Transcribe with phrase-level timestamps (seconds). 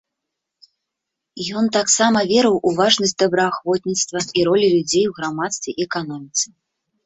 [1.61, 6.47] Ён таксама верыў у важнасць добраахвотніцтва і ролі людзей у грамадстве і эканоміцы.